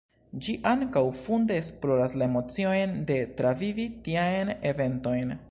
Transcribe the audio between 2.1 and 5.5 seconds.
la emociojn de travivi tiajn eventojn.